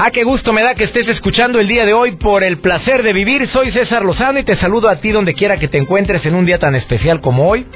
[0.00, 3.02] Ah, qué gusto me da que estés escuchando el día de hoy por el placer
[3.02, 3.48] de vivir.
[3.48, 6.46] Soy César Lozano y te saludo a ti donde quiera que te encuentres en un
[6.46, 7.66] día tan especial como hoy.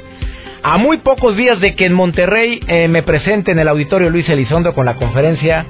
[0.63, 4.29] A muy pocos días de que en Monterrey eh, me presente en el auditorio Luis
[4.29, 5.65] Elizondo con la conferencia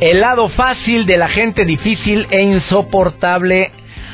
[0.00, 3.72] El lado fácil de la gente difícil e insoportable.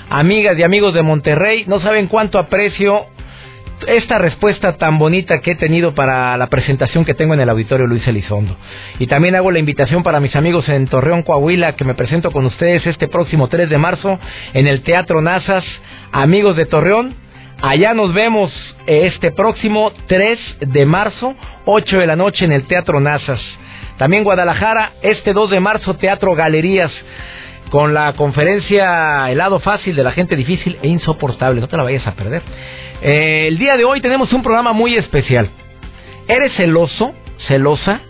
[0.09, 3.05] Amigas y amigos de Monterrey, no saben cuánto aprecio
[3.87, 7.87] esta respuesta tan bonita que he tenido para la presentación que tengo en el auditorio
[7.87, 8.57] Luis Elizondo.
[8.99, 12.47] Y también hago la invitación para mis amigos en Torreón, Coahuila, que me presento con
[12.47, 14.19] ustedes este próximo 3 de marzo
[14.55, 15.65] en el Teatro Nazas.
[16.13, 17.15] Amigos de Torreón,
[17.61, 18.53] allá nos vemos
[18.87, 21.35] este próximo 3 de marzo,
[21.67, 23.41] 8 de la noche en el Teatro Nazas.
[23.99, 26.93] También Guadalajara, este 2 de marzo, Teatro Galerías
[27.71, 31.61] con la conferencia El lado fácil de la gente difícil e insoportable.
[31.61, 32.43] No te la vayas a perder.
[33.03, 35.51] Eh, el día de hoy tenemos un programa muy especial.
[36.29, 37.15] ¿Eres celoso?
[37.47, 38.01] ¿Celosa?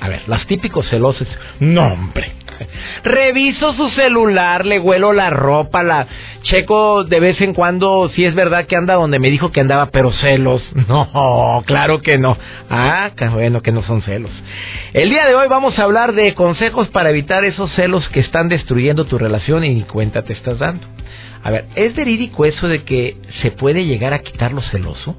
[0.00, 1.26] A ver, las típicos celosos.
[1.60, 2.32] No, hombre.
[3.04, 6.06] Reviso su celular, le huelo la ropa, la
[6.42, 9.86] checo de vez en cuando si es verdad que anda donde me dijo que andaba,
[9.86, 10.62] pero celos.
[10.88, 12.36] No, claro que no.
[12.70, 14.30] Ah, bueno, que no son celos.
[14.92, 18.48] El día de hoy vamos a hablar de consejos para evitar esos celos que están
[18.48, 20.86] destruyendo tu relación y ni cuenta te estás dando.
[21.42, 25.16] A ver, ¿es verídico eso de que se puede llegar a quitar lo celoso?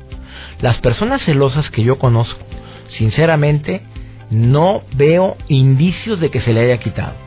[0.62, 2.40] Las personas celosas que yo conozco,
[2.98, 3.82] sinceramente,
[4.30, 7.25] no veo indicios de que se le haya quitado.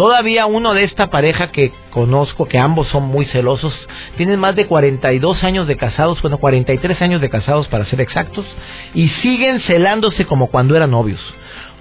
[0.00, 3.74] Todavía uno de esta pareja que conozco, que ambos son muy celosos,
[4.16, 8.46] tienen más de 42 años de casados, bueno, 43 años de casados para ser exactos,
[8.94, 11.20] y siguen celándose como cuando eran novios.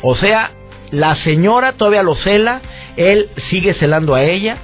[0.02, 0.52] O sea,
[0.92, 2.60] la señora todavía lo cela,
[2.98, 4.58] él sigue celando a ella,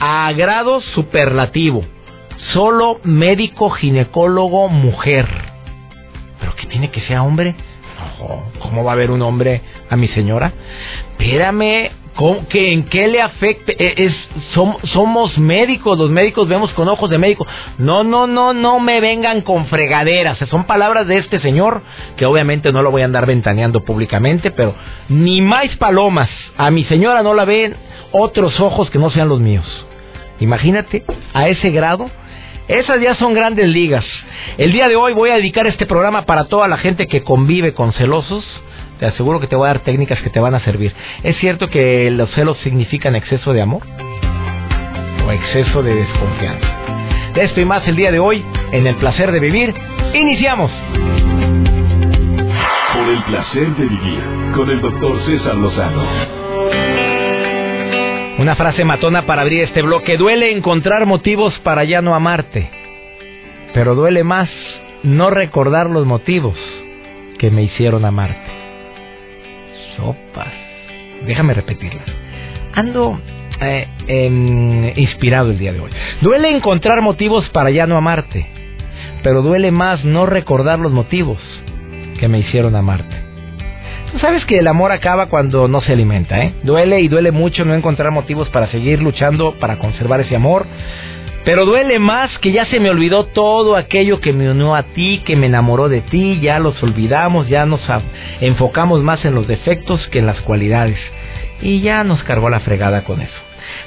[0.00, 1.84] a grado superlativo.
[2.54, 5.28] Solo médico, ginecólogo, mujer.
[6.40, 7.54] ¿Pero qué tiene que ser hombre?
[8.58, 10.52] ¿cómo va a haber un hombre a mi señora?
[11.12, 11.90] Espérame,
[12.48, 13.76] que ¿en qué le afecte?
[13.78, 14.14] E, es,
[14.92, 17.46] somos médicos, los médicos vemos con ojos de médico.
[17.78, 20.38] No, no, no, no me vengan con fregaderas.
[20.48, 21.82] Son palabras de este señor,
[22.16, 24.74] que obviamente no lo voy a andar ventaneando públicamente, pero
[25.08, 26.30] ni más palomas.
[26.56, 27.76] A mi señora no la ven
[28.12, 29.66] otros ojos que no sean los míos.
[30.40, 31.04] Imagínate,
[31.34, 32.10] a ese grado.
[32.68, 34.04] Esas ya son grandes ligas.
[34.58, 37.74] El día de hoy voy a dedicar este programa para toda la gente que convive
[37.74, 38.44] con celosos.
[38.98, 40.94] Te aseguro que te voy a dar técnicas que te van a servir.
[41.22, 43.82] ¿Es cierto que los celos significan exceso de amor?
[45.26, 46.66] ¿O exceso de desconfianza?
[47.34, 48.42] De esto y más el día de hoy,
[48.72, 49.74] en el placer de vivir,
[50.14, 50.70] iniciamos.
[52.94, 54.20] Por el placer de vivir,
[54.54, 56.02] con el doctor César Lozano.
[58.38, 60.16] Una frase matona para abrir este bloque.
[60.16, 62.70] Duele encontrar motivos para ya no amarte.
[63.74, 64.48] Pero duele más
[65.02, 66.56] no recordar los motivos
[67.38, 68.55] que me hicieron amarte.
[69.96, 70.52] Sopas.
[71.26, 72.02] Déjame repetirla.
[72.74, 73.20] Ando
[73.60, 75.90] eh, em, inspirado el día de hoy.
[76.20, 78.46] Duele encontrar motivos para ya no amarte.
[79.22, 81.38] Pero duele más no recordar los motivos
[82.18, 83.26] que me hicieron amarte
[84.20, 86.54] sabes que el amor acaba cuando no se alimenta, ¿eh?
[86.62, 90.66] Duele y duele mucho no encontrar motivos para seguir luchando para conservar ese amor.
[91.46, 95.22] Pero duele más que ya se me olvidó todo aquello que me unió a ti,
[95.24, 97.80] que me enamoró de ti, ya los olvidamos, ya nos
[98.40, 100.98] enfocamos más en los defectos que en las cualidades.
[101.62, 103.40] Y ya nos cargó la fregada con eso.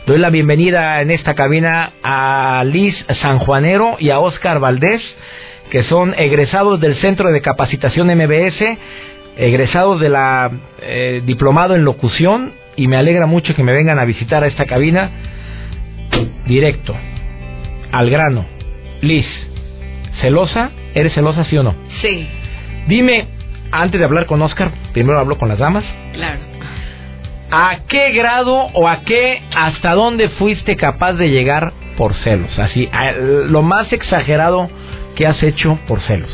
[0.05, 5.01] Doy la bienvenida en esta cabina a Liz Sanjuanero y a Oscar Valdés,
[5.69, 8.77] que son egresados del Centro de Capacitación MBS
[9.35, 10.49] egresados de la
[10.81, 14.65] eh, diplomado en locución y me alegra mucho que me vengan a visitar a esta
[14.65, 15.11] cabina
[16.45, 16.95] directo,
[17.91, 18.45] al grano.
[19.01, 19.25] Liz,
[20.21, 20.71] ¿celosa?
[20.93, 21.75] ¿Eres celosa, sí o no?
[22.01, 22.27] Sí.
[22.87, 23.27] Dime,
[23.71, 25.83] antes de hablar con Oscar, primero hablo con las damas.
[26.13, 26.39] Claro.
[27.51, 32.57] ¿A qué grado o a qué, hasta dónde fuiste capaz de llegar por celos?
[32.59, 32.89] Así,
[33.47, 34.69] lo más exagerado
[35.15, 36.31] que has hecho por celos.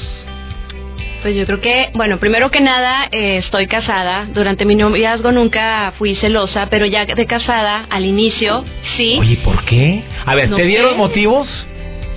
[1.25, 4.27] Pues yo creo que, bueno, primero que nada, eh, estoy casada.
[4.31, 8.63] Durante mi noviazgo nunca fui celosa, pero ya de casada, al inicio,
[8.95, 9.17] sí.
[9.19, 10.03] Oye, ¿por qué?
[10.23, 11.47] A ver, ¿te dieron motivos?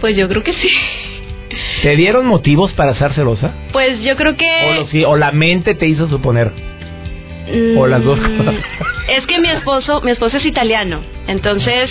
[0.02, 0.69] Pues yo creo que sí.
[1.81, 3.55] ¿Te dieron motivos para ser celosa?
[3.72, 5.06] Pues yo creo que...
[5.06, 6.52] O, o la mente te hizo suponer.
[7.78, 8.56] ¿O las dos Mm, cosas?
[9.08, 11.88] Es que mi esposo, mi esposo es italiano, entonces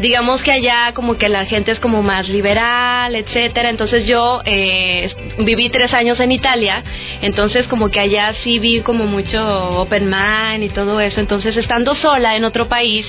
[0.00, 3.68] digamos que allá como que la gente es como más liberal, etcétera.
[3.68, 6.82] Entonces yo eh, viví tres años en Italia,
[7.20, 11.20] entonces como que allá sí vi como mucho open mind y todo eso.
[11.20, 13.06] Entonces estando sola en otro país,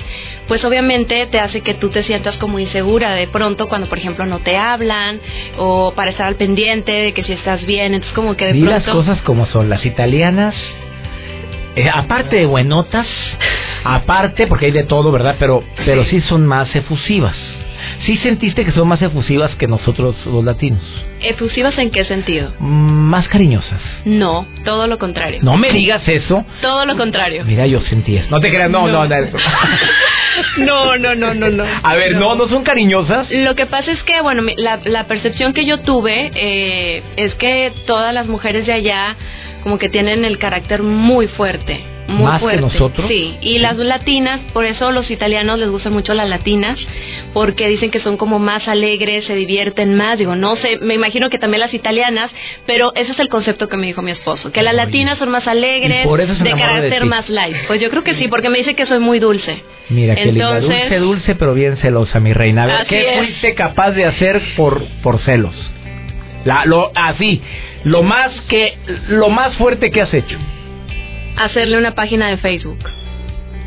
[0.47, 4.25] pues obviamente te hace que tú te sientas como insegura de pronto cuando por ejemplo
[4.25, 5.19] no te hablan
[5.57, 7.93] o para estar al pendiente de que si estás bien.
[7.93, 9.69] Entonces como que de Di las pronto cosas como son.
[9.69, 10.55] Las italianas,
[11.75, 13.07] eh, aparte de buenotas,
[13.83, 15.35] aparte, porque hay de todo, ¿verdad?
[15.39, 17.35] Pero, pero sí son más efusivas.
[18.05, 20.81] Sí sentiste que son más efusivas que nosotros los latinos.
[21.21, 22.51] efusivas en qué sentido?
[22.59, 23.79] Más cariñosas.
[24.05, 25.39] No, todo lo contrario.
[25.43, 26.45] No me digas eso.
[26.61, 27.43] Todo lo contrario.
[27.45, 28.27] Mira, yo sentí eso.
[28.29, 29.07] No te creas, no, no, No.
[29.07, 29.37] no.
[30.57, 31.63] No, no, no, no, no.
[31.83, 33.27] A ver, no, no son cariñosas.
[33.31, 37.71] Lo que pasa es que, bueno, la, la percepción que yo tuve eh, es que
[37.85, 39.15] todas las mujeres de allá
[39.63, 41.83] como que tienen el carácter muy fuerte.
[42.07, 42.61] Muy ¿Más que fuerte.
[42.61, 43.07] nosotros?
[43.07, 46.77] Sí, y las latinas, por eso los italianos les gustan mucho las latinas,
[47.31, 50.17] porque dicen que son como más alegres, se divierten más.
[50.17, 52.29] Digo, no sé, me imagino que también las italianas,
[52.65, 55.47] pero ese es el concepto que me dijo mi esposo, que las latinas son más
[55.47, 57.55] alegres, por eso de carácter más light.
[57.67, 59.61] Pues yo creo que sí, porque me dice que soy muy dulce.
[59.89, 62.63] Mira, que Entonces- dulce, dulce, pero bien celosa, mi reina.
[62.63, 63.17] A ver, ¿qué es.
[63.19, 65.55] fuiste capaz de hacer por, por celos?
[66.43, 67.39] La, lo, así,
[67.83, 70.37] lo más que, lo más fuerte que has hecho.
[71.37, 72.79] Hacerle una página de Facebook.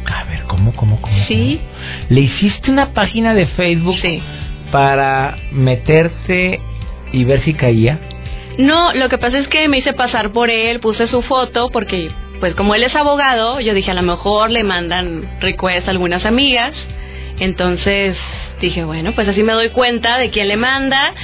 [0.06, 1.24] A ver, ¿cómo, cómo, cómo?
[1.26, 1.60] Sí.
[1.60, 2.06] cómo?
[2.10, 4.22] ¿Le hiciste una página de Facebook Sí.
[4.70, 6.60] para meterte
[7.12, 7.98] y ver si caía?
[8.58, 12.10] No, lo que pasa es que me hice pasar por él, puse su foto porque
[12.40, 16.24] pues como él es abogado, yo dije a lo mejor le mandan request a algunas
[16.24, 16.72] amigas.
[17.40, 18.16] Entonces
[18.60, 21.14] dije, bueno, pues así me doy cuenta de quién le manda.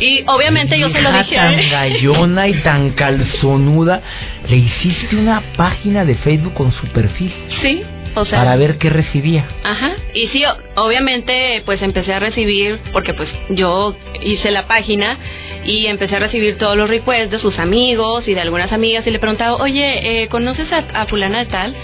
[0.00, 1.70] Y obviamente yo se lo dije tan él.
[1.70, 4.00] gallona y tan calzonuda.
[4.48, 7.82] Le hiciste una página de Facebook con su perfil Sí,
[8.14, 9.44] o sea, para ver qué recibía.
[9.64, 10.44] Ajá, y sí,
[10.76, 15.18] obviamente pues empecé a recibir, porque pues yo hice la página
[15.64, 19.10] y empecé a recibir todos los requests de sus amigos y de algunas amigas y
[19.10, 21.74] le preguntaba, oye, eh, ¿conoces a, a fulana de tal?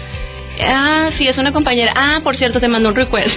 [0.64, 1.92] Ah, sí, es una compañera.
[1.96, 3.36] Ah, por cierto, te mandó un request.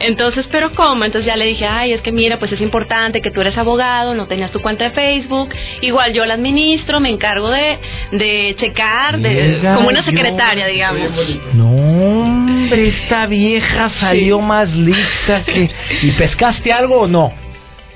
[0.00, 1.04] Entonces, ¿pero cómo?
[1.04, 4.14] Entonces ya le dije, ay, es que mira, pues es importante que tú eres abogado,
[4.14, 5.50] no tenías tu cuenta de Facebook.
[5.80, 7.78] Igual yo la administro, me encargo de,
[8.12, 11.08] de checar, de, Mira, como una yo- secretaria, digamos.
[11.54, 15.70] No, hombre, esta vieja salió más lista que...
[16.02, 17.32] ¿Y pescaste algo o no?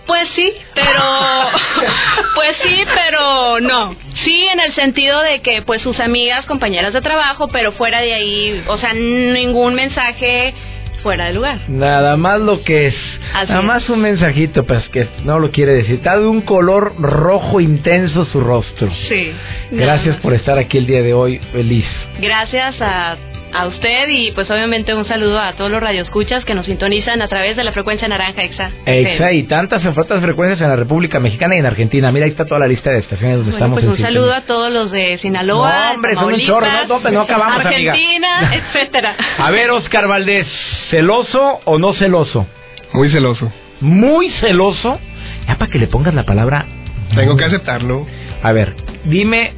[0.07, 1.03] Pues sí, pero
[2.35, 3.95] pues sí, pero no.
[4.25, 8.15] Sí, en el sentido de que pues sus amigas, compañeras de trabajo, pero fuera de
[8.15, 10.55] ahí, o sea, ningún mensaje
[11.03, 11.59] fuera de lugar.
[11.69, 12.95] Nada más lo que es.
[13.35, 13.67] Así Nada es.
[13.67, 15.97] más un mensajito, pues que no lo quiere decir.
[15.97, 18.91] Está de un color rojo intenso su rostro.
[19.09, 19.33] Sí.
[19.71, 21.87] Gracias por estar aquí el día de hoy, feliz.
[22.21, 23.17] Gracias a,
[23.53, 27.29] a usted y pues obviamente un saludo a todos los radioescuchas que nos sintonizan a
[27.29, 28.71] través de la frecuencia naranja EXA.
[28.87, 32.13] Exa y tantas otras frecuencias en la República Mexicana y en Argentina.
[32.13, 33.81] Mira, ahí está toda la lista de estaciones donde Bueno, estamos.
[33.81, 37.11] pues un saludo a todos los de Sinaloa, No, hombre, son un chorro, no, no,
[37.11, 37.93] no acabamos, amiga.
[37.93, 39.17] Argentina, etcétera.
[39.39, 40.47] A ver, Oscar Valdés,
[40.91, 42.47] ¿celoso o no celoso?
[42.93, 43.53] Muy celoso.
[43.81, 44.99] Muy celoso.
[45.47, 46.67] Ya para que le pongas la palabra.
[47.15, 48.07] Tengo que aceptarlo.
[48.43, 48.75] A ver,
[49.05, 49.53] dime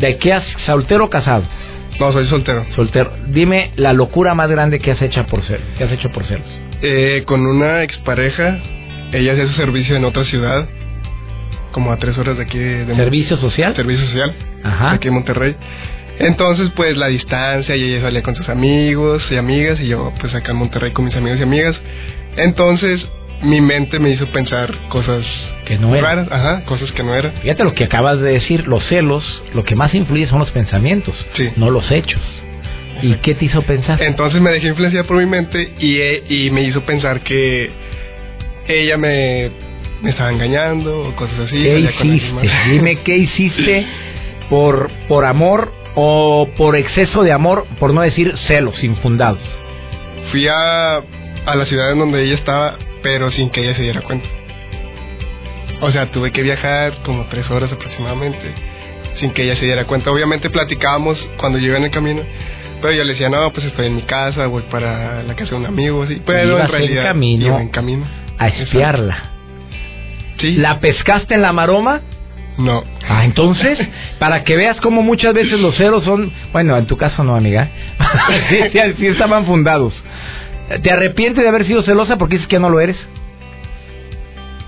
[0.00, 1.44] de qué has soltero o casado.
[2.00, 2.66] No, soy soltero.
[2.74, 3.12] Soltero.
[3.28, 6.46] Dime la locura más grande que has hecho por ser, que has hecho por celos.
[6.82, 8.58] Eh, con una expareja,
[9.12, 10.68] ella hacía su servicio en otra ciudad,
[11.72, 13.74] como a tres horas de aquí de Servicio social.
[13.74, 14.92] servicio social, Ajá.
[14.92, 15.56] aquí en Monterrey.
[16.18, 20.34] Entonces, pues la distancia, y ella salía con sus amigos y amigas, y yo, pues
[20.34, 21.76] acá en Monterrey con mis amigos y amigas.
[22.36, 23.06] Entonces,
[23.42, 25.24] mi mente me hizo pensar cosas
[25.66, 26.08] Que no era.
[26.08, 27.32] raras, ajá, cosas que no eran.
[27.42, 29.24] Fíjate lo que acabas de decir, los celos,
[29.54, 31.50] lo que más influye son los pensamientos, Sí.
[31.56, 32.22] no los hechos.
[33.02, 34.00] ¿Y qué te hizo pensar?
[34.02, 37.70] Entonces me dejé influenciar por mi mente y, e- y me hizo pensar que
[38.68, 39.50] ella me,
[40.02, 41.56] me estaba engañando o cosas así.
[41.62, 42.48] ¿Qué hiciste?
[42.70, 43.86] Dime qué hiciste
[44.48, 49.40] por, por amor o por exceso de amor, por no decir celos infundados.
[50.30, 54.00] Fui a, a la ciudad en donde ella estaba, pero sin que ella se diera
[54.00, 54.26] cuenta.
[55.80, 58.52] O sea, tuve que viajar como tres horas aproximadamente,
[59.20, 60.10] sin que ella se diera cuenta.
[60.10, 62.22] Obviamente platicábamos cuando llegué en el camino,
[62.82, 65.56] pero yo le decía, no, pues estoy en mi casa, voy para la casa de
[65.56, 66.20] un amigo, así.
[66.26, 68.06] Pero en en realidad camino iba en camino.
[68.38, 69.16] A espiarla.
[70.38, 70.56] Sí.
[70.56, 72.00] ¿La pescaste en la maroma?
[72.58, 72.82] No.
[73.08, 73.78] Ah, entonces,
[74.18, 77.68] para que veas cómo muchas veces los celos son, bueno, en tu caso no, amiga,
[78.48, 79.94] sí, sí, sí estaban fundados.
[80.82, 82.96] ¿Te arrepientes de haber sido celosa porque dices que no lo eres?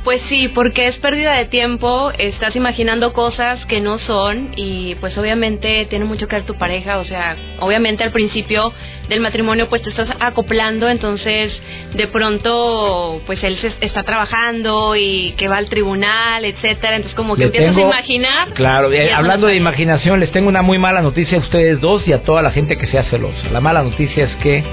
[0.05, 5.19] Pues sí, porque es pérdida de tiempo, estás imaginando cosas que no son y pues
[5.19, 8.73] obviamente tiene mucho que ver tu pareja, o sea, obviamente al principio
[9.11, 11.53] del matrimonio pues te estás acoplando, entonces
[11.95, 17.37] de pronto pues él se está trabajando y que va al tribunal, etcétera, entonces como
[17.37, 18.49] que empiezas a imaginar.
[18.55, 22.15] Claro, eh, hablando de imaginación, les tengo una muy mala noticia a ustedes dos y
[22.15, 23.51] a toda la gente que sea celosa.
[23.51, 24.65] La mala noticia es que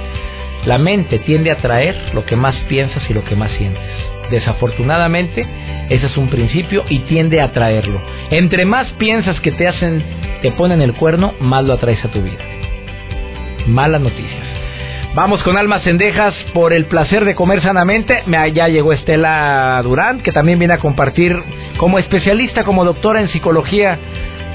[0.66, 3.84] la mente tiende a traer lo que más piensas y lo que más sientes.
[4.32, 5.46] Desafortunadamente,
[5.90, 8.02] ese es un principio y tiende a atraerlo.
[8.32, 10.04] Entre más piensas que te hacen,
[10.42, 12.44] te ponen el cuerno, más lo atraes a tu vida.
[13.68, 14.44] Malas noticias.
[15.14, 18.24] Vamos con almas cendejas por el placer de comer sanamente.
[18.54, 21.42] Ya llegó Estela Durán, que también viene a compartir
[21.78, 23.98] como especialista, como doctora en psicología,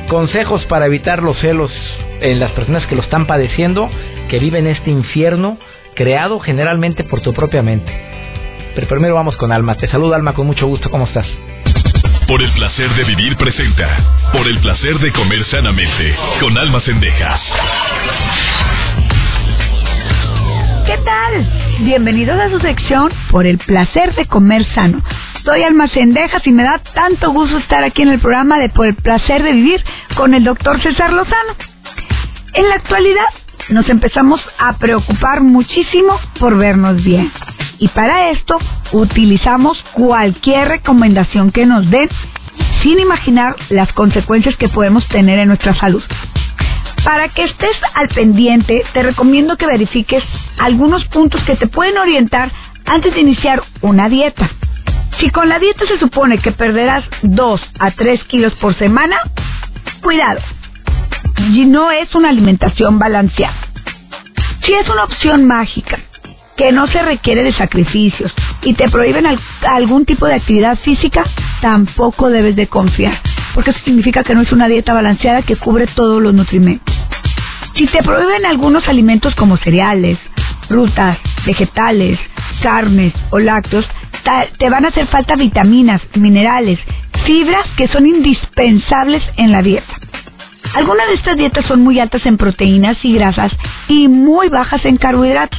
[0.08, 1.72] consejos para evitar los celos
[2.20, 3.88] en las personas que lo están padeciendo,
[4.28, 5.56] que viven este infierno
[6.00, 7.92] creado generalmente por tu propia mente.
[8.74, 9.74] Pero primero vamos con Alma.
[9.74, 10.90] Te saludo Alma con mucho gusto.
[10.90, 11.26] ¿Cómo estás?
[12.26, 14.30] Por el placer de vivir presenta.
[14.32, 16.16] Por el placer de comer sanamente.
[16.40, 17.40] Con Alma Cendejas.
[20.86, 21.84] ¿Qué tal?
[21.84, 25.02] Bienvenidos a su sección Por el placer de comer sano.
[25.44, 28.86] Soy Alma Cendejas y me da tanto gusto estar aquí en el programa de Por
[28.86, 29.84] el placer de vivir
[30.16, 31.56] con el doctor César Lozano.
[32.54, 33.26] En la actualidad
[33.70, 37.32] nos empezamos a preocupar muchísimo por vernos bien.
[37.78, 38.58] Y para esto
[38.92, 42.08] utilizamos cualquier recomendación que nos den
[42.82, 46.02] sin imaginar las consecuencias que podemos tener en nuestra salud.
[47.04, 50.22] Para que estés al pendiente, te recomiendo que verifiques
[50.58, 52.50] algunos puntos que te pueden orientar
[52.84, 54.50] antes de iniciar una dieta.
[55.18, 59.16] Si con la dieta se supone que perderás 2 a 3 kilos por semana,
[60.02, 60.40] cuidado,
[61.48, 63.56] y no es una alimentación balanceada.
[64.62, 65.98] Si es una opción mágica,
[66.56, 69.24] que no se requiere de sacrificios y te prohíben
[69.66, 71.24] algún tipo de actividad física,
[71.62, 73.18] tampoco debes de confiar,
[73.54, 76.94] porque eso significa que no es una dieta balanceada que cubre todos los nutrimentos.
[77.74, 80.18] Si te prohíben algunos alimentos como cereales,
[80.68, 82.20] frutas, vegetales,
[82.62, 83.86] carnes o lácteos,
[84.58, 86.78] te van a hacer falta vitaminas, minerales,
[87.24, 89.94] fibras que son indispensables en la dieta.
[90.74, 93.52] Algunas de estas dietas son muy altas en proteínas y grasas
[93.88, 95.58] y muy bajas en carbohidratos.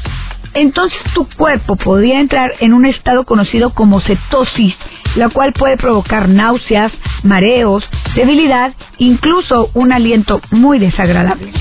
[0.53, 4.75] Entonces tu cuerpo podría entrar en un estado conocido como cetosis,
[5.15, 6.91] la cual puede provocar náuseas,
[7.23, 7.83] mareos,
[8.15, 11.51] debilidad, incluso un aliento muy desagradable.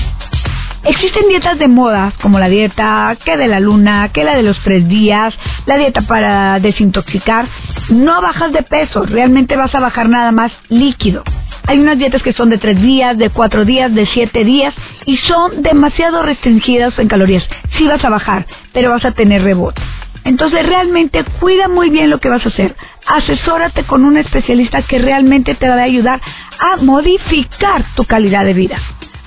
[0.83, 4.59] Existen dietas de moda, como la dieta que de la luna, que la de los
[4.61, 7.47] tres días, la dieta para desintoxicar.
[7.89, 11.23] No bajas de peso, realmente vas a bajar nada más líquido.
[11.67, 14.73] Hay unas dietas que son de tres días, de cuatro días, de siete días
[15.05, 17.47] y son demasiado restringidas en calorías.
[17.77, 19.81] Sí vas a bajar, pero vas a tener rebote.
[20.23, 22.75] Entonces realmente cuida muy bien lo que vas a hacer.
[23.05, 26.21] Asesórate con un especialista que realmente te va a ayudar
[26.59, 28.79] a modificar tu calidad de vida.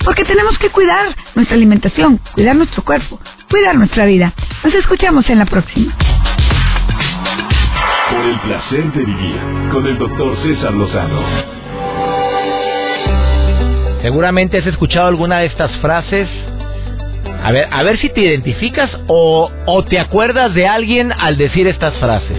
[0.05, 3.19] Porque tenemos que cuidar nuestra alimentación, cuidar nuestro cuerpo,
[3.49, 4.33] cuidar nuestra vida.
[4.63, 5.97] Nos escuchamos en la próxima.
[8.11, 9.39] Por el placer de vivir
[9.71, 11.21] con el doctor César Lozano.
[14.03, 16.29] Seguramente has escuchado alguna de estas frases.
[17.43, 21.67] A ver, a ver si te identificas o, o te acuerdas de alguien al decir
[21.67, 22.37] estas frases.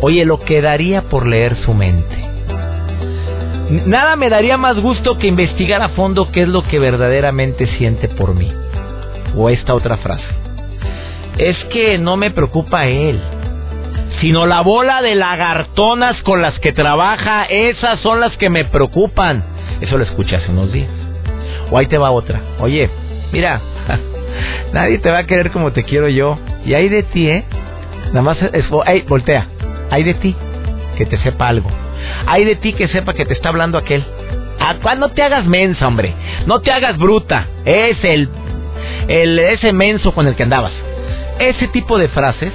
[0.00, 2.23] Oye, lo que daría por leer su mente.
[3.70, 8.08] Nada me daría más gusto que investigar a fondo qué es lo que verdaderamente siente
[8.08, 8.52] por mí.
[9.36, 10.26] O esta otra frase.
[11.38, 13.20] Es que no me preocupa él,
[14.20, 19.42] sino la bola de lagartonas con las que trabaja, esas son las que me preocupan.
[19.80, 20.90] Eso lo escuché hace unos días.
[21.70, 22.40] O ahí te va otra.
[22.60, 22.88] Oye,
[23.32, 23.60] mira,
[24.72, 26.38] nadie te va a querer como te quiero yo.
[26.64, 27.44] Y hay de ti, ¿eh?
[28.08, 28.68] Nada más es,
[29.08, 29.48] voltea.
[29.90, 30.36] Hay de ti
[30.96, 31.70] que te sepa algo.
[32.26, 34.04] Hay de ti que sepa que te está hablando aquel.
[34.58, 36.14] Ah, no te hagas mensa, hombre.
[36.46, 37.48] No te hagas bruta.
[37.64, 38.28] Es el,
[39.08, 40.72] el ese menso con el que andabas.
[41.38, 42.52] Ese tipo de frases,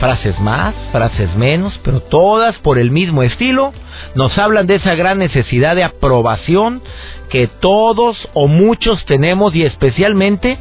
[0.00, 3.72] frases más, frases menos, pero todas por el mismo estilo,
[4.14, 6.82] nos hablan de esa gran necesidad de aprobación
[7.30, 10.58] que todos o muchos tenemos y especialmente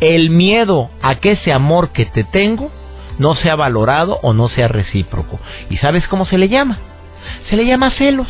[0.00, 2.70] el miedo a que ese amor que te tengo
[3.18, 5.38] no sea valorado o no sea recíproco.
[5.70, 6.78] ¿Y sabes cómo se le llama?
[7.48, 8.28] Se le llama celos.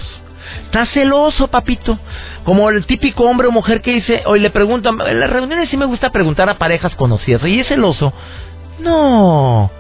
[0.65, 1.99] Está celoso, papito.
[2.45, 5.77] Como el típico hombre o mujer que dice, hoy le preguntan, en las reuniones sí
[5.77, 8.13] me gusta preguntar a parejas conocidas, ¿y es celoso?
[8.81, 9.71] No,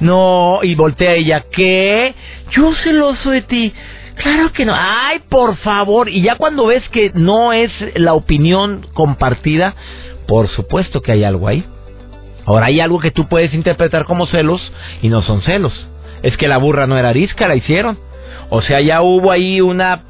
[0.00, 2.14] no, y voltea ella, ¿qué?
[2.50, 3.74] Yo celoso de ti.
[4.16, 4.74] Claro que no.
[4.76, 6.08] Ay, por favor.
[6.08, 9.74] Y ya cuando ves que no es la opinión compartida,
[10.26, 11.64] por supuesto que hay algo ahí.
[12.46, 14.60] Ahora hay algo que tú puedes interpretar como celos
[15.02, 15.72] y no son celos.
[16.22, 17.98] Es que la burra no era arisca, la hicieron.
[18.54, 20.02] O sea, ya hubo ahí una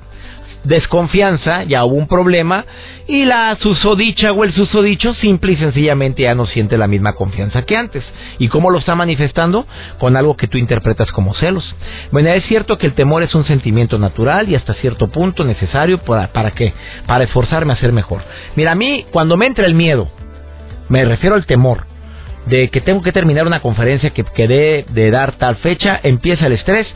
[0.65, 2.67] desconfianza, ya hubo un problema
[3.07, 7.63] y la susodicha o el susodicho simple y sencillamente ya no siente la misma confianza
[7.63, 8.05] que antes.
[8.39, 9.67] ¿Y cómo lo está manifestando?
[9.99, 11.75] Con algo que tú interpretas como celos.
[12.13, 15.97] Bueno, es cierto que el temor es un sentimiento natural y hasta cierto punto necesario
[15.99, 16.75] para, para qué?
[17.07, 18.21] Para esforzarme a ser mejor.
[18.57, 20.11] Mira, a mí cuando me entra el miedo,
[20.91, 21.87] me refiero al temor,
[22.47, 26.53] de que tengo que terminar una conferencia que quedé de dar tal fecha, empieza el
[26.53, 26.87] estrés,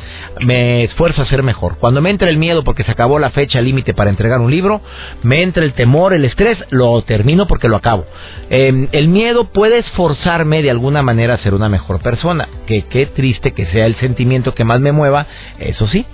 [0.41, 1.79] me esfuerzo a ser mejor.
[1.79, 4.81] Cuando me entra el miedo porque se acabó la fecha límite para entregar un libro,
[5.23, 8.05] me entra el temor, el estrés, lo termino porque lo acabo.
[8.51, 13.07] Em, el miedo puede esforzarme de alguna manera a ser una mejor persona, que qué
[13.07, 15.27] triste que sea el sentimiento que más me mueva,
[15.59, 16.07] eso sí,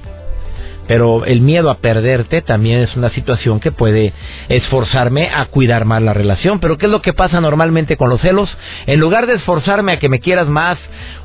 [0.86, 4.12] pero el miedo a perderte también es una situación que puede
[4.48, 6.60] esforzarme a cuidar más la relación.
[6.60, 8.54] Pero ¿qué es lo que pasa normalmente con los celos?
[8.86, 10.78] En lugar de esforzarme a que me quieras más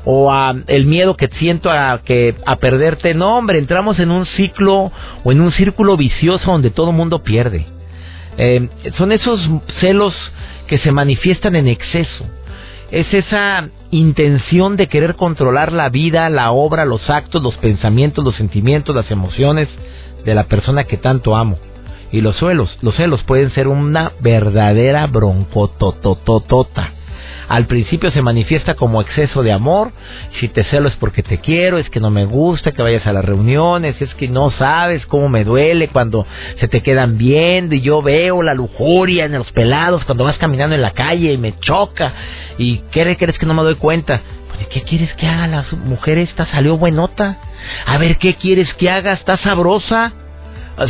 [0.04, 4.26] o a el miedo que siento a que a perderte, no, hombre, entramos en un
[4.26, 4.92] ciclo
[5.24, 7.66] o en un círculo vicioso donde todo mundo pierde.
[8.38, 9.40] Eh, son esos
[9.80, 10.14] celos
[10.66, 12.26] que se manifiestan en exceso
[12.90, 18.36] es esa intención de querer controlar la vida, la obra, los actos, los pensamientos, los
[18.36, 19.68] sentimientos, las emociones
[20.24, 21.58] de la persona que tanto amo.
[22.12, 26.92] Y los celos, los celos pueden ser una verdadera broncotototota.
[27.50, 29.90] Al principio se manifiesta como exceso de amor.
[30.38, 33.12] Si te celo es porque te quiero, es que no me gusta que vayas a
[33.12, 36.28] las reuniones, es que no sabes cómo me duele cuando
[36.60, 40.76] se te quedan viendo y yo veo la lujuria en los pelados cuando vas caminando
[40.76, 42.12] en la calle y me choca.
[42.56, 44.20] ¿Y qué crees que no me doy cuenta?
[44.46, 46.46] Pues, ¿Qué quieres que haga la mujer esta?
[46.46, 47.36] Salió buenota.
[47.84, 49.14] A ver, ¿qué quieres que haga?
[49.14, 50.12] Está sabrosa.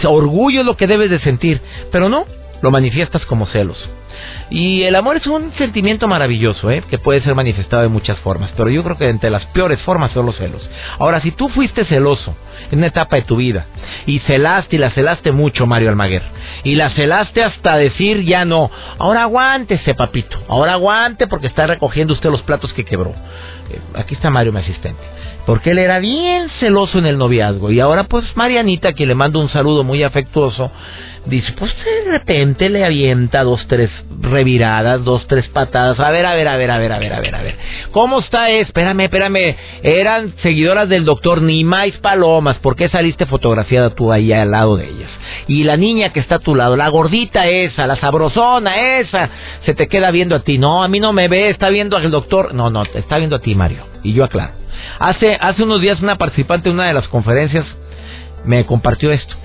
[0.04, 1.62] orgullo es lo que debes de sentir.
[1.90, 2.26] Pero no,
[2.62, 3.78] lo manifiestas como celos.
[4.50, 6.82] Y el amor es un sentimiento maravilloso, ¿eh?
[6.90, 10.10] que puede ser manifestado de muchas formas, pero yo creo que entre las peores formas
[10.12, 10.68] son los celos.
[10.98, 12.34] Ahora, si tú fuiste celoso
[12.70, 13.66] en una etapa de tu vida
[14.06, 16.22] y celaste y la celaste mucho, Mario Almaguer,
[16.64, 22.12] y la celaste hasta decir ya no, ahora aguántese, papito, ahora aguante porque está recogiendo
[22.14, 23.10] usted los platos que quebró.
[23.70, 25.00] Eh, aquí está Mario, mi asistente.
[25.46, 27.70] Porque él era bien celoso en el noviazgo.
[27.70, 30.70] Y ahora, pues, Marianita, que le mando un saludo muy afectuoso,
[31.26, 31.72] dice, pues
[32.04, 35.98] de repente le avienta dos, tres reviradas, dos, tres patadas.
[36.00, 37.56] A ver, a ver, a ver, a ver, a ver, a ver, a ver.
[37.90, 38.50] ¿Cómo está?
[38.50, 39.56] Espérame, espérame.
[39.82, 42.58] Eran seguidoras del doctor Nimais Palomas.
[42.58, 45.10] ¿Por qué saliste fotografiada tú ahí al lado de ellas?
[45.48, 49.30] Y la niña que está a tu lado, la gordita esa, la sabrosona esa,
[49.64, 50.58] se te queda viendo a ti.
[50.58, 52.54] No, a mí no me ve, está viendo al doctor.
[52.54, 53.84] No, no, está viendo a ti, Mario.
[54.02, 54.59] Y yo aclaro.
[54.98, 57.64] Hace, hace unos días una participante de una de las conferencias
[58.44, 59.36] me compartió esto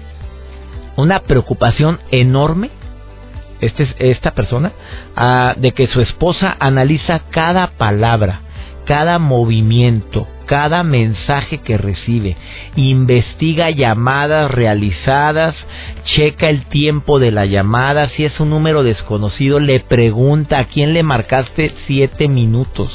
[0.95, 2.69] una preocupación enorme
[3.61, 4.71] este, esta persona
[5.15, 8.41] ah, de que su esposa analiza cada palabra,
[8.85, 12.35] cada movimiento, cada mensaje que recibe,
[12.75, 15.55] investiga llamadas realizadas,
[16.03, 20.93] checa el tiempo de la llamada, si es un número desconocido, le pregunta a quién
[20.93, 22.91] le marcaste siete minutos.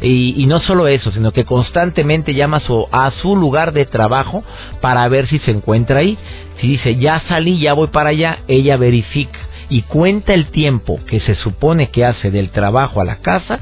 [0.00, 4.44] Y, no solo eso, sino que constantemente llama a su, a su lugar de trabajo
[4.80, 6.16] para ver si se encuentra ahí.
[6.60, 9.38] Si dice, ya salí, ya voy para allá, ella verifica
[9.70, 13.60] y cuenta el tiempo que se supone que hace del trabajo a la casa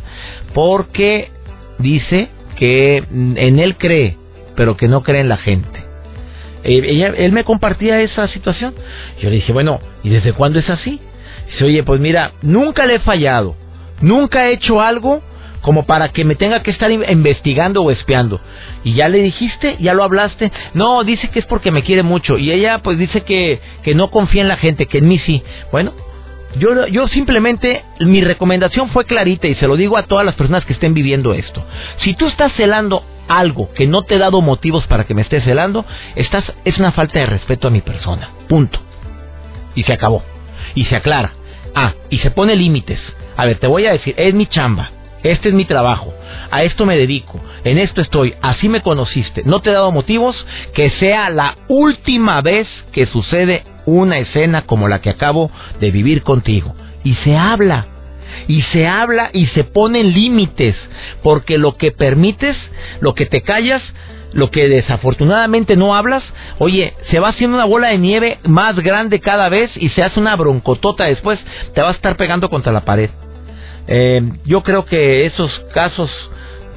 [0.55, 1.31] porque
[1.79, 4.16] dice que en él cree,
[4.55, 5.85] pero que no cree en la gente.
[6.64, 8.75] Eh, ella, él me compartía esa situación.
[9.20, 11.01] Yo le dije, bueno, ¿y desde cuándo es así?
[11.51, 13.55] Dice, oye, pues mira, nunca le he fallado,
[14.01, 15.22] nunca he hecho algo
[15.67, 18.41] como para que me tenga que estar investigando o espiando.
[18.85, 20.53] Y ya le dijiste, ya lo hablaste.
[20.75, 22.39] No, dice que es porque me quiere mucho.
[22.39, 25.43] Y ella pues dice que, que no confía en la gente, que en mí sí.
[25.73, 25.93] Bueno,
[26.57, 30.65] yo, yo simplemente, mi recomendación fue clarita y se lo digo a todas las personas
[30.65, 31.65] que estén viviendo esto.
[31.97, 35.43] Si tú estás celando algo que no te he dado motivos para que me estés
[35.43, 38.31] celando, estás, es una falta de respeto a mi persona.
[38.47, 38.79] Punto.
[39.75, 40.23] Y se acabó.
[40.77, 41.33] Y se aclara.
[41.75, 43.01] Ah, y se pone límites.
[43.37, 44.93] A ver, te voy a decir, es mi chamba.
[45.27, 46.15] Este es mi trabajo,
[46.53, 50.37] a esto me dedico, en esto estoy, así me conociste, no te he dado motivos
[50.73, 56.23] que sea la última vez que sucede una escena como la que acabo de vivir
[56.23, 56.77] contigo.
[57.03, 57.87] Y se habla,
[58.47, 60.77] y se habla y se ponen límites,
[61.25, 62.57] porque lo que permites,
[63.01, 63.83] lo que te callas,
[64.33, 66.23] lo que desafortunadamente no hablas,
[66.59, 70.21] oye, se va haciendo una bola de nieve más grande cada vez y se hace
[70.21, 71.41] una broncotota después,
[71.75, 73.11] te vas a estar pegando contra la pared.
[73.88, 76.11] Eh, yo creo que esos casos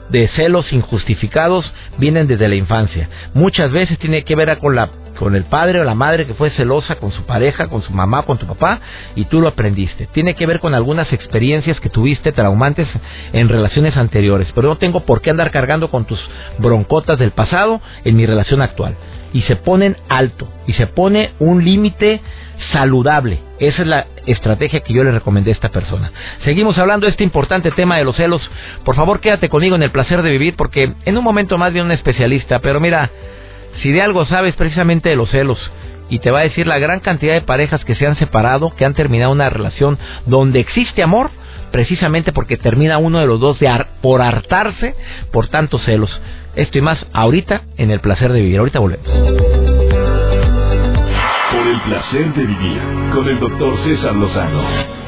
[0.10, 3.10] de celos injustificados vienen desde la infancia.
[3.34, 6.50] Muchas veces tiene que ver con la con el padre o la madre que fue
[6.52, 8.80] celosa con su pareja, con su mamá, con tu papá
[9.16, 10.08] y tú lo aprendiste.
[10.14, 12.88] Tiene que ver con algunas experiencias que tuviste traumantes
[13.34, 16.20] en relaciones anteriores, pero no tengo por qué andar cargando con tus
[16.58, 18.96] broncotas del pasado en mi relación actual.
[19.34, 22.22] Y se ponen alto y se pone un límite
[22.72, 23.40] saludable.
[23.60, 26.12] Esa es la estrategia que yo le recomendé a esta persona.
[26.44, 28.42] Seguimos hablando de este importante tema de los celos.
[28.84, 31.88] Por favor, quédate conmigo en el placer de vivir porque en un momento más viene
[31.88, 33.12] un especialista, pero mira,
[33.82, 35.72] si de algo sabes precisamente de los celos
[36.10, 38.86] y te va a decir la gran cantidad de parejas que se han separado, que
[38.86, 41.30] han terminado una relación donde existe amor,
[41.72, 43.70] precisamente porque termina uno de los dos de
[44.02, 44.96] por hartarse
[45.32, 46.10] por tantos celos.
[46.56, 48.60] Esto y más ahorita en el placer de vivir.
[48.60, 49.08] Ahorita volvemos.
[51.52, 52.80] Por el placer de vivir
[53.14, 55.00] con el doctor César Lozano.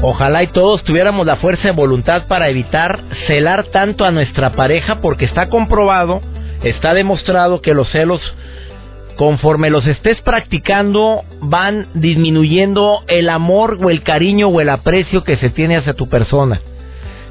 [0.00, 5.00] Ojalá y todos tuviéramos la fuerza de voluntad para evitar celar tanto a nuestra pareja
[5.00, 6.22] porque está comprobado,
[6.62, 8.20] está demostrado que los celos
[9.18, 15.36] conforme los estés practicando van disminuyendo el amor o el cariño o el aprecio que
[15.36, 16.60] se tiene hacia tu persona.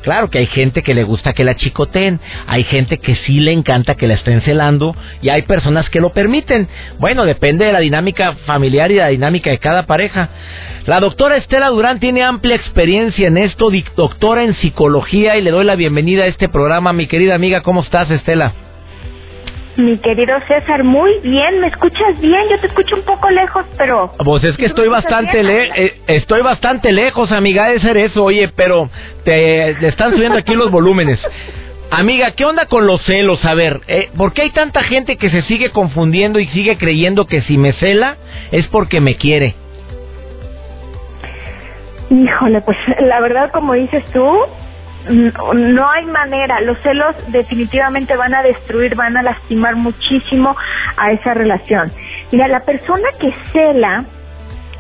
[0.02, 3.54] Claro que hay gente que le gusta que la chicoteen, hay gente que sí le
[3.54, 6.68] encanta que la estén celando y hay personas que lo permiten.
[7.00, 10.30] Bueno, depende de la dinámica familiar y de la dinámica de cada pareja.
[10.88, 15.64] La doctora Estela Durán tiene amplia experiencia en esto, doctora en psicología y le doy
[15.64, 16.92] la bienvenida a este programa.
[16.92, 18.67] Mi querida amiga, ¿cómo estás Estela?
[19.78, 22.50] Mi querido César, muy bien, ¿me escuchas bien?
[22.50, 24.12] Yo te escucho un poco lejos, pero...
[24.26, 28.50] Pues es que estoy bastante le eh, estoy bastante lejos, amiga, de ser eso, oye,
[28.56, 28.90] pero
[29.24, 31.20] te, están subiendo aquí los volúmenes.
[31.92, 33.46] Amiga, ¿qué onda con los celos?
[33.46, 37.28] A ver, eh, ¿por qué hay tanta gente que se sigue confundiendo y sigue creyendo
[37.28, 38.18] que si me cela
[38.52, 39.54] es porque me quiere?
[42.10, 44.28] Híjole, pues la verdad, como dices tú,
[45.10, 50.56] no hay manera, los celos definitivamente van a destruir, van a lastimar muchísimo
[50.98, 51.92] a esa relación.
[52.32, 54.06] Mira, la persona que cela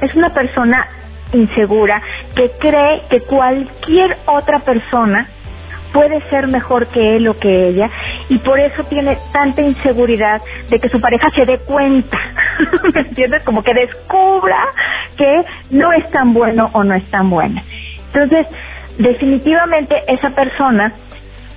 [0.01, 0.87] es una persona
[1.33, 2.01] insegura
[2.35, 5.27] que cree que cualquier otra persona
[5.93, 7.89] puede ser mejor que él o que ella
[8.29, 12.17] y por eso tiene tanta inseguridad de que su pareja se dé cuenta,
[12.93, 13.43] ¿me entiendes?
[13.43, 14.59] Como que descubra
[15.17, 17.63] que no es tan bueno o no es tan buena.
[18.13, 18.47] Entonces,
[18.97, 20.93] definitivamente esa persona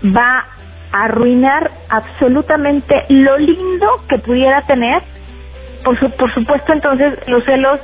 [0.04, 0.46] va
[0.92, 5.02] a arruinar absolutamente lo lindo que pudiera tener.
[5.84, 7.80] Por, por supuesto, entonces los celos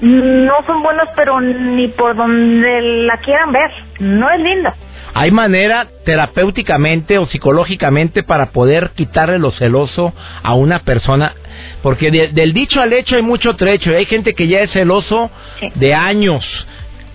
[0.00, 3.70] no son buenos, pero ni por donde la quieran ver.
[3.98, 4.70] No es lindo.
[5.14, 10.12] ¿Hay manera terapéuticamente o psicológicamente para poder quitarle lo celoso
[10.44, 11.32] a una persona?
[11.82, 13.90] Porque del dicho al hecho hay mucho trecho.
[13.90, 15.30] Hay gente que ya es celoso
[15.74, 16.44] de años.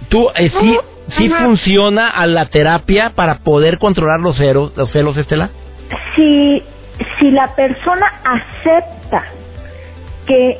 [0.09, 0.77] ¿Tú eh, sí,
[1.09, 5.49] ¿Sí funciona a la terapia para poder controlar los celos, los celos, Estela?
[6.15, 6.63] Si,
[7.19, 9.23] si la persona acepta
[10.25, 10.57] que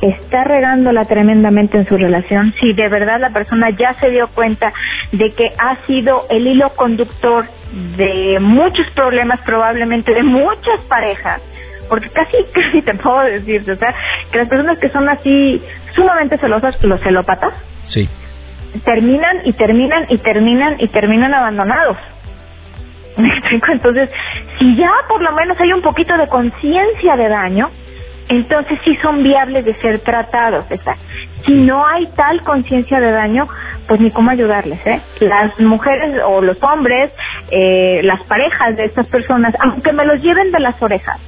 [0.00, 4.72] está regándola tremendamente en su relación, si de verdad la persona ya se dio cuenta
[5.12, 7.46] de que ha sido el hilo conductor
[7.96, 11.40] de muchos problemas, probablemente de muchas parejas,
[11.88, 13.94] porque casi, casi te puedo decir, o sea,
[14.30, 15.60] que las personas que son así
[15.96, 17.54] sumamente celosas, los celópatas,
[17.88, 18.08] sí
[18.80, 21.96] terminan y terminan y terminan y terminan abandonados.
[23.16, 23.72] ¿Me explico?
[23.72, 24.10] Entonces,
[24.58, 27.70] si ya por lo menos hay un poquito de conciencia de daño,
[28.28, 30.64] entonces sí son viables de ser tratados.
[31.44, 33.46] Si no hay tal conciencia de daño,
[33.86, 34.84] pues ni cómo ayudarles.
[34.86, 35.00] ¿eh?
[35.20, 37.12] Las mujeres o los hombres,
[37.50, 41.20] eh, las parejas de estas personas, aunque me los lleven de las orejas,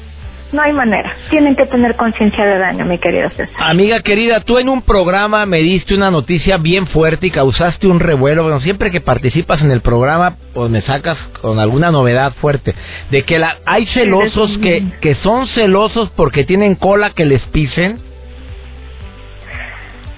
[0.53, 1.13] no hay manera.
[1.31, 3.55] Tienen que tener conciencia de daño, mi querido César.
[3.59, 8.01] Amiga querida, tú en un programa me diste una noticia bien fuerte y causaste un
[8.01, 8.45] revuelo.
[8.45, 12.75] Bueno, siempre que participas en el programa, pues me sacas con alguna novedad fuerte.
[13.11, 18.01] De que la, hay celosos que, que son celosos porque tienen cola que les pisen.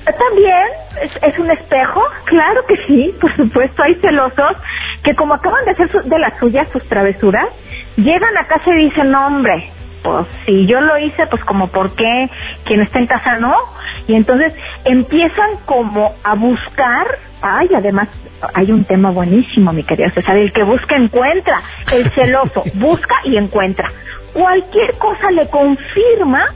[0.04, 0.66] También
[1.02, 4.56] es, es, un espejo, claro que sí, por supuesto, hay celosos
[5.02, 7.46] que como acaban de hacer de las suyas sus travesuras,
[7.96, 9.70] llegan a casa y dicen, no hombre,
[10.08, 12.30] pues si yo lo hice, pues como por qué
[12.64, 13.54] quien está en casa no.
[14.06, 18.08] Y entonces empiezan como a buscar, ay, además
[18.54, 21.60] hay un tema buenísimo, mi querida César, el que busca encuentra,
[21.92, 23.92] el celoso busca y encuentra.
[24.32, 26.54] Cualquier cosa le confirma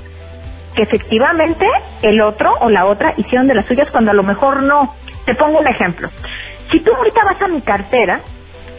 [0.74, 1.66] que efectivamente
[2.00, 4.94] el otro o la otra hicieron de las suyas cuando a lo mejor no.
[5.26, 6.08] Te pongo un ejemplo.
[6.70, 8.20] Si tú ahorita vas a mi cartera,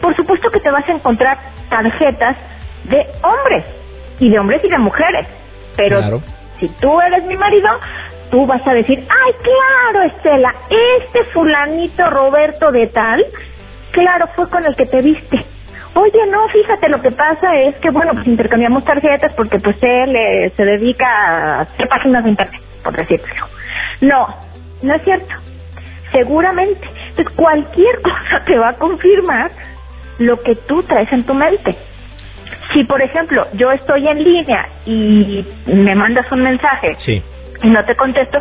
[0.00, 1.38] por supuesto que te vas a encontrar
[1.70, 2.36] tarjetas
[2.84, 3.83] de hombres
[4.18, 5.26] y de hombres y de mujeres.
[5.76, 6.22] Pero
[6.60, 7.68] si tú eres mi marido,
[8.30, 13.24] tú vas a decir, ay, claro, Estela, este fulanito Roberto de tal,
[13.92, 15.44] claro, fue con el que te viste.
[15.94, 20.16] Oye, no, fíjate, lo que pasa es que, bueno, pues intercambiamos tarjetas porque pues él
[20.16, 23.46] eh, se dedica a hacer páginas de internet, por decirlo.
[24.00, 24.26] No,
[24.82, 25.34] no es cierto.
[26.10, 26.88] Seguramente.
[27.10, 29.52] Entonces, cualquier cosa te va a confirmar
[30.18, 31.76] lo que tú traes en tu mente.
[32.74, 37.22] Si por ejemplo yo estoy en línea y me mandas un mensaje Sí.
[37.62, 38.38] y no te contesto,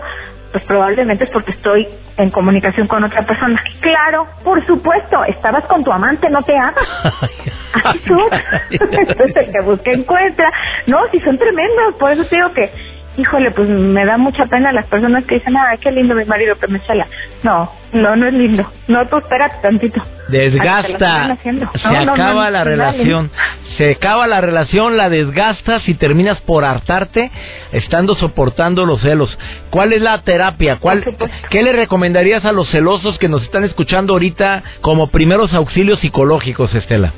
[0.52, 3.64] pues probablemente es porque estoy en comunicación con otra persona.
[3.80, 6.88] Claro, por supuesto, estabas con tu amante, no te hagas.
[7.84, 8.20] Así son.
[8.70, 10.52] Entonces el que busca encuentra.
[10.88, 12.70] No, si son tremendos, por eso te digo que,
[13.18, 16.56] híjole, pues me da mucha pena las personas que dicen, ay, qué lindo mi marido
[16.58, 17.08] que me cela.
[17.44, 18.70] No, no, no es lindo.
[18.88, 20.02] No, tú espérate tantito.
[20.30, 23.30] Desgasta, se No, acaba no, la no, relación,
[23.78, 27.32] se acaba la relación, la desgastas y terminas por hartarte
[27.72, 29.38] estando soportando los celos.
[29.70, 30.78] ¿Cuál es la terapia?
[30.80, 31.04] ¿Cuál.
[31.50, 36.74] ¿Qué le recomendarías a los celosos que nos están escuchando ahorita como primeros auxilios psicológicos,
[36.74, 37.14] Estela?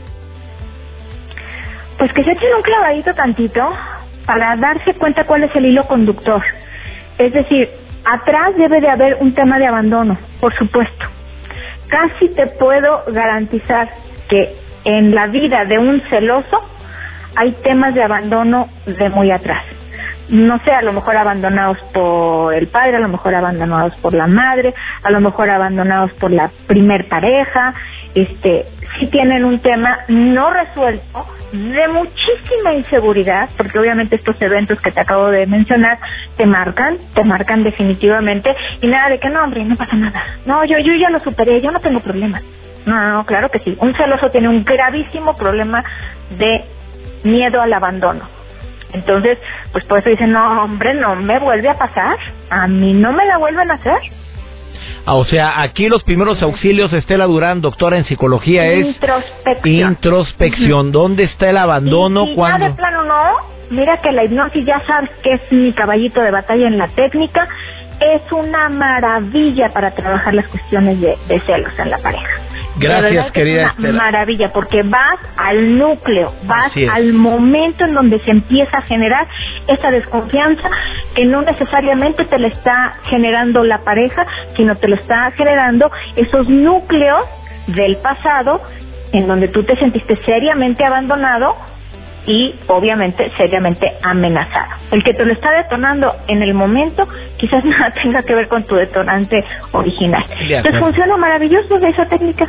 [1.98, 3.62] Pues que se echen un clavadito tantito
[4.26, 6.42] para darse cuenta cuál es el hilo conductor.
[7.18, 7.70] Es decir,
[8.04, 11.06] atrás debe de haber un tema de abandono, por supuesto.
[11.88, 13.90] Casi te puedo garantizar
[14.30, 16.62] que en la vida de un celoso
[17.36, 19.64] hay temas de abandono de muy atrás.
[20.30, 24.26] No sé, a lo mejor abandonados por el padre, a lo mejor abandonados por la
[24.26, 27.76] madre, a lo mejor abandonados por la primer pareja,
[28.16, 28.66] este,
[29.00, 35.02] sí tienen un tema no resuelto de muchísima inseguridad, porque obviamente estos eventos que te
[35.02, 36.00] acabo de mencionar
[36.38, 40.24] te marcan, te marcan definitivamente, y nada de que no, hombre, no pasa nada.
[40.46, 42.42] No, yo, yo ya lo superé, yo no tengo problemas.
[42.86, 43.76] No, no, claro que sí.
[43.80, 45.84] Un celoso tiene un gravísimo problema
[46.38, 46.66] de
[47.24, 48.30] miedo al abandono.
[48.94, 49.38] Entonces,
[49.72, 52.18] pues por eso dicen, no, hombre, no me vuelve a pasar.
[52.50, 53.98] A mí no me la vuelven a hacer.
[55.06, 59.91] Ah, o sea, aquí los primeros auxilios, Estela Durán, doctora en psicología, es Introspección.
[59.91, 60.91] introspección.
[60.91, 62.26] ¿Dónde está el abandono?
[62.26, 63.24] Si cuando de plano no,
[63.69, 67.48] mira que la hipnosis ya sabes que es mi caballito de batalla en la técnica.
[68.00, 72.41] Es una maravilla para trabajar las cuestiones de, de celos en la pareja.
[72.78, 74.04] Gracias, querida es una Estela.
[74.04, 79.28] maravilla, porque vas al núcleo, vas al momento en donde se empieza a generar
[79.68, 80.70] esa desconfianza
[81.16, 86.50] que no necesariamente te la está generando la pareja, sino te lo está generando esos
[86.50, 87.26] núcleos
[87.68, 88.62] del pasado
[89.14, 91.56] en donde tú te sentiste seriamente abandonado
[92.28, 94.76] y obviamente seriamente amenazado.
[94.92, 97.08] El que te lo está detonando en el momento
[97.38, 100.26] quizás nada tenga que ver con tu detonante original.
[100.50, 102.48] Entonces funciona maravilloso esa técnica.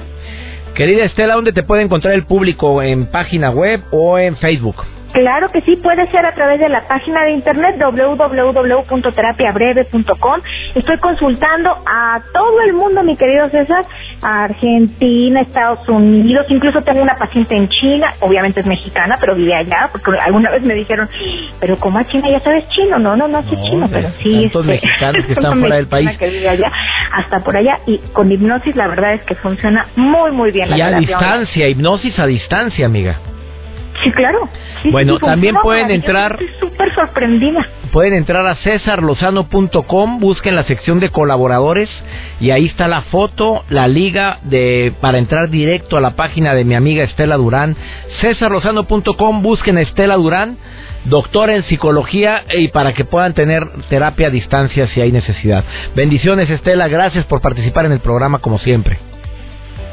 [0.74, 2.82] Querida Estela, ¿dónde te puede encontrar el público?
[2.82, 4.76] ¿En página web o en Facebook?
[5.16, 10.40] Claro que sí, puede ser a través de la página de internet www.terapiabreve.com.
[10.74, 13.86] Estoy consultando a todo el mundo, mi querido César,
[14.20, 19.54] a Argentina, Estados Unidos, incluso tengo una paciente en China, obviamente es mexicana, pero vive
[19.54, 21.08] allá, porque alguna vez me dijeron,
[21.60, 24.44] pero como a China ya sabes chino, no, no, no No, chino, pero sí.
[24.44, 26.10] este, tantos mexicanos que están fuera del país.
[26.18, 26.70] que vive allá,
[27.14, 30.68] hasta por allá, y con hipnosis la verdad es que funciona muy, muy bien.
[30.68, 31.08] la Y a terapia.
[31.08, 33.16] distancia, hipnosis a distancia, amiga.
[34.06, 34.38] Sí, claro.
[34.82, 37.66] Sí, Bueno, sí, también pueden entrar- Estoy súper sorprendida.
[37.92, 41.88] Pueden entrar a cesarlozano.com, busquen la sección de colaboradores
[42.40, 46.64] y ahí está la foto, la liga de para entrar directo a la página de
[46.64, 47.74] mi amiga Estela Durán.
[48.20, 50.56] cesarlozano.com, busquen a Estela Durán,
[51.06, 55.64] doctora en psicología y para que puedan tener terapia a distancia si hay necesidad.
[55.94, 58.98] Bendiciones Estela, gracias por participar en el programa como siempre.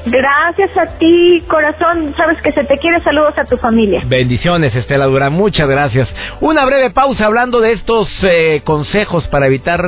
[0.06, 2.14] Gracias a ti, corazón.
[2.18, 3.02] Sabes que se te quiere.
[3.04, 4.02] Saludos a tu familia.
[4.06, 6.10] Bendiciones, Estela Durán, muchas gracias.
[6.42, 9.82] Una breve pausa hablando de estos eh, consejos para evitar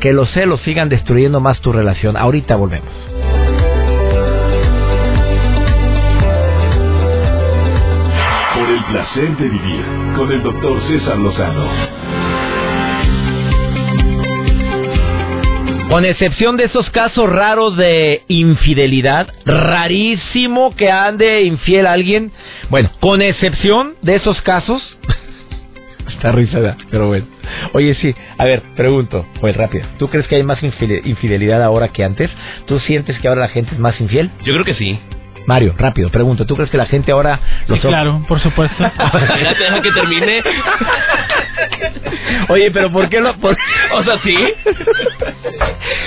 [0.00, 2.16] que los celos sigan destruyendo más tu relación.
[2.16, 2.92] Ahorita volvemos.
[8.54, 9.84] Por el placer de vivir
[10.16, 11.66] con el doctor César Lozano.
[15.90, 22.30] Con excepción de esos casos raros de infidelidad, rarísimo que ande infiel a alguien.
[22.68, 24.80] Bueno, con excepción de esos casos.
[26.08, 27.26] Está risa, da, pero bueno.
[27.72, 29.86] Oye, sí, a ver, pregunto, pues rápido.
[29.98, 32.30] ¿Tú crees que hay más infide- infidelidad ahora que antes?
[32.66, 34.30] ¿Tú sientes que ahora la gente es más infiel?
[34.44, 34.98] Yo creo que sí.
[35.46, 36.46] Mario, rápido, pregunto.
[36.46, 38.84] ¿Tú crees que la gente ahora Sí, los claro, por supuesto.
[38.84, 40.42] Espérate, deja que termine.
[42.48, 43.34] Oye, pero ¿por qué lo.?
[43.36, 43.56] por-
[43.92, 44.36] O sea, sí.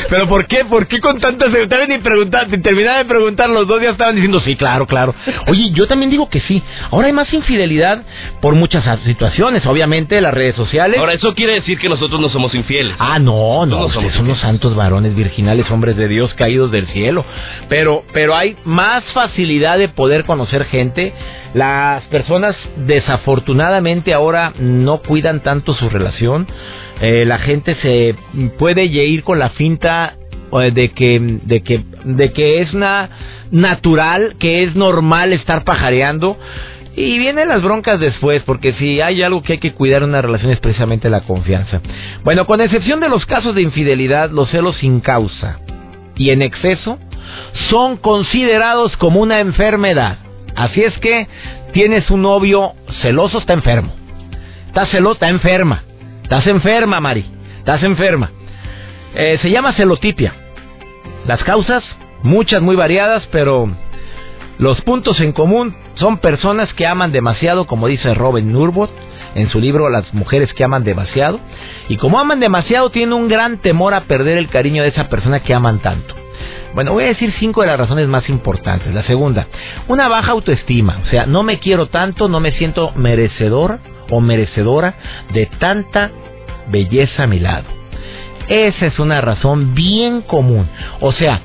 [0.09, 0.65] ¿Pero por qué?
[0.65, 1.87] ¿Por qué con tanta seguridad?
[1.87, 5.15] Ni preguntar, ni terminar de preguntar, los dos ya estaban diciendo sí, claro, claro.
[5.47, 6.61] Oye, yo también digo que sí.
[6.91, 8.03] Ahora hay más infidelidad
[8.41, 10.99] por muchas situaciones, obviamente, las redes sociales.
[10.99, 12.95] Ahora, eso quiere decir que nosotros no somos infieles.
[12.99, 16.87] Ah, no, no, No somos son los santos varones virginales, hombres de Dios caídos del
[16.87, 17.25] cielo.
[17.69, 21.13] Pero, pero hay más facilidad de poder conocer gente.
[21.53, 26.47] Las personas desafortunadamente ahora no cuidan tanto su relación.
[27.01, 28.15] Eh, la gente se
[28.57, 30.15] puede ir con la finta
[30.61, 33.09] eh, de que, de que, de que es na-
[33.51, 36.37] natural, que es normal estar pajareando.
[36.95, 40.21] Y vienen las broncas después, porque si hay algo que hay que cuidar en una
[40.21, 41.81] relación es precisamente la confianza.
[42.23, 45.59] Bueno, con excepción de los casos de infidelidad, los celos sin causa
[46.15, 46.99] y en exceso
[47.71, 50.19] son considerados como una enfermedad.
[50.55, 51.27] Así es que
[51.71, 53.91] tienes un novio celoso, está enfermo.
[54.73, 55.83] Está celoso, está enferma.
[56.23, 57.23] Estás enferma, Mari.
[57.59, 58.31] Estás enferma.
[59.13, 60.33] Eh, se llama celotipia.
[61.27, 61.83] Las causas,
[62.23, 63.69] muchas, muy variadas, pero
[64.57, 68.89] los puntos en común son personas que aman demasiado, como dice Robin Nurbot
[69.35, 71.39] en su libro Las mujeres que aman demasiado.
[71.87, 75.41] Y como aman demasiado, tienen un gran temor a perder el cariño de esa persona
[75.41, 76.15] que aman tanto.
[76.73, 78.91] Bueno, voy a decir cinco de las razones más importantes.
[78.91, 79.45] La segunda,
[79.87, 80.97] una baja autoestima.
[81.03, 84.95] O sea, no me quiero tanto, no me siento merecedor o merecedora
[85.33, 86.11] de tanta
[86.69, 87.65] belleza a mi lado.
[88.47, 90.67] Esa es una razón bien común.
[90.99, 91.41] O sea,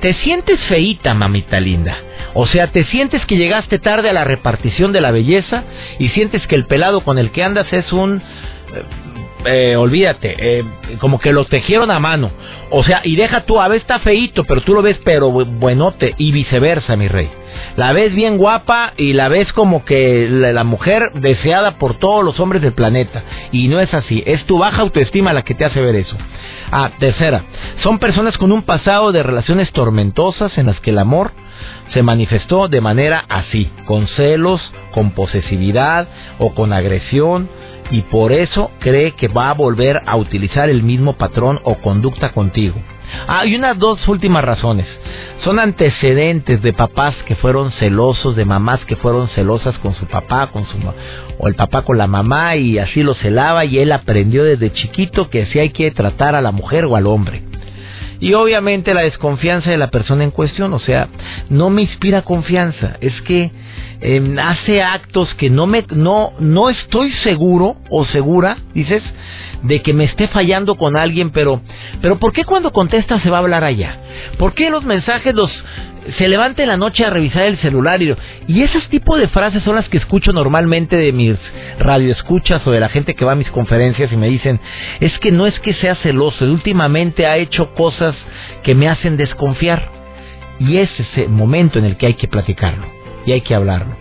[0.00, 1.96] te sientes feíta, mamita linda.
[2.34, 5.64] O sea, te sientes que llegaste tarde a la repartición de la belleza
[5.98, 8.22] y sientes que el pelado con el que andas es un...
[9.46, 10.64] Eh, olvídate, eh,
[10.98, 12.30] como que lo tejieron a mano.
[12.70, 16.14] O sea, y deja tú, a ver, está feíto, pero tú lo ves pero buenote
[16.18, 17.30] y viceversa, mi rey.
[17.76, 22.40] La ves bien guapa y la ves como que la, mujer deseada por todos los
[22.40, 23.22] hombres del planeta.
[23.52, 26.16] Y no es así, es tu baja autoestima la que te hace ver eso.
[26.72, 27.44] Ah, tercera,
[27.82, 31.32] son personas con un pasado de relaciones tormentosas en las que el amor
[31.92, 34.60] se manifestó de manera así, con celos,
[34.92, 37.48] con posesividad o con agresión
[37.90, 42.32] y por eso cree que va a volver a utilizar el mismo patrón o conducta
[42.32, 42.76] contigo.
[43.28, 44.86] Hay unas dos últimas razones.
[45.44, 50.48] Son antecedentes de papás que fueron celosos, de mamás que fueron celosas con su papá,
[50.48, 50.76] con su
[51.38, 55.28] o el papá con la mamá y así lo celaba y él aprendió desde chiquito
[55.28, 57.42] que así hay que tratar a la mujer o al hombre.
[58.20, 61.08] Y obviamente la desconfianza de la persona en cuestión, o sea,
[61.50, 63.50] no me inspira confianza, es que
[64.00, 69.02] em, hace actos que no me no no estoy seguro o segura, dices,
[69.62, 71.60] de que me esté fallando con alguien, pero
[72.00, 73.98] pero ¿por qué cuando contesta se va a hablar allá?
[74.38, 75.50] ¿Por qué los mensajes los
[76.18, 78.14] se levanta en la noche a revisar el celular y,
[78.46, 81.36] y esos tipos de frases son las que escucho normalmente de mis
[81.78, 84.60] radioescuchas o de la gente que va a mis conferencias y me dicen,
[85.00, 88.14] es que no es que sea celoso, últimamente ha hecho cosas
[88.62, 89.90] que me hacen desconfiar.
[90.58, 92.86] Y es ese momento en el que hay que platicarlo
[93.26, 93.94] y hay que hablarlo.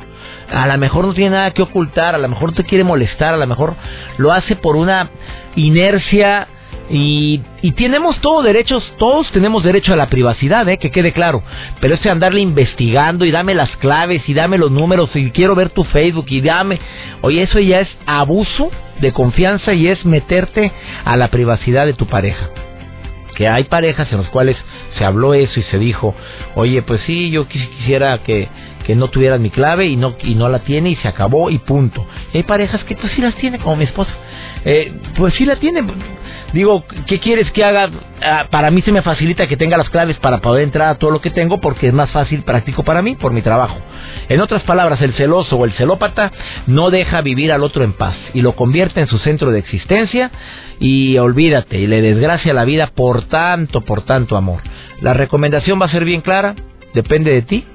[0.51, 3.37] A lo mejor no tiene nada que ocultar, a lo mejor te quiere molestar, a
[3.37, 3.75] lo mejor
[4.17, 5.09] lo hace por una
[5.55, 6.47] inercia
[6.89, 10.77] y, y, tenemos todos derechos, todos tenemos derecho a la privacidad, ¿eh?
[10.77, 11.41] que quede claro.
[11.79, 15.71] Pero ese andarle investigando y dame las claves y dame los números y quiero ver
[15.71, 16.79] tu Facebook y dame.
[17.21, 18.69] Oye, eso ya es abuso
[19.01, 20.71] de confianza y es meterte
[21.03, 22.49] a la privacidad de tu pareja.
[23.35, 24.55] Que hay parejas en las cuales
[24.97, 26.13] se habló eso y se dijo,
[26.53, 28.47] oye, pues sí, yo quisiera que,
[28.85, 31.57] que no tuvieras mi clave y no, y no la tiene y se acabó y
[31.57, 32.05] punto.
[32.33, 34.11] hay parejas que pues sí las tiene, como mi esposa.
[34.63, 35.83] Eh, pues sí la tiene
[36.53, 37.89] Digo, ¿qué quieres que haga?
[38.21, 41.11] Ah, para mí se me facilita que tenga las claves para poder entrar a todo
[41.11, 43.77] lo que tengo porque es más fácil, práctico para mí, por mi trabajo.
[44.29, 46.31] En otras palabras, el celoso o el celópata
[46.65, 50.31] no deja vivir al otro en paz y lo convierte en su centro de existencia
[50.79, 54.61] y olvídate y le desgracia la vida por tanto, por tanto amor.
[55.01, 56.55] La recomendación va a ser bien clara,
[56.93, 57.65] depende de ti.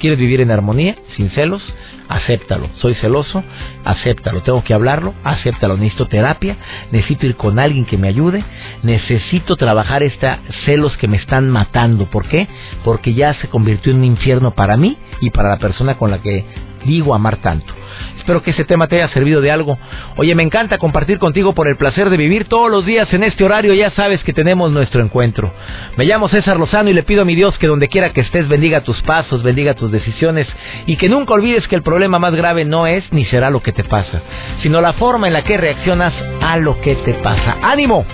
[0.00, 1.62] ¿Quieres vivir en armonía, sin celos?
[2.10, 2.68] acéptalo.
[2.80, 3.42] Soy celoso,
[3.84, 4.42] acéptalo.
[4.42, 5.76] Tengo que hablarlo, acéptalo.
[5.76, 6.56] Necesito terapia,
[6.90, 8.44] necesito ir con alguien que me ayude,
[8.82, 12.06] necesito trabajar estos celos que me están matando.
[12.06, 12.48] ¿Por qué?
[12.84, 16.20] Porque ya se convirtió en un infierno para mí y para la persona con la
[16.20, 16.44] que
[16.84, 17.79] digo amar tanto.
[18.18, 19.78] Espero que ese tema te haya servido de algo.
[20.16, 23.44] Oye, me encanta compartir contigo por el placer de vivir todos los días en este
[23.44, 23.74] horario.
[23.74, 25.52] Ya sabes que tenemos nuestro encuentro.
[25.96, 28.48] Me llamo César Lozano y le pido a mi Dios que donde quiera que estés
[28.48, 30.46] bendiga tus pasos, bendiga tus decisiones
[30.86, 33.72] y que nunca olvides que el problema más grave no es ni será lo que
[33.72, 34.22] te pasa,
[34.62, 37.56] sino la forma en la que reaccionas a lo que te pasa.
[37.62, 38.04] ¡Ánimo!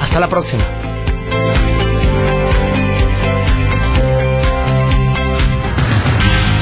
[0.00, 0.89] Hasta la próxima.